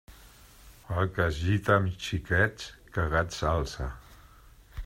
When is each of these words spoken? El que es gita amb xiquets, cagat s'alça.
El 1.01 1.11
que 1.17 1.27
es 1.33 1.37
gita 1.49 1.75
amb 1.81 2.01
xiquets, 2.07 2.73
cagat 2.97 3.39
s'alça. 3.41 3.93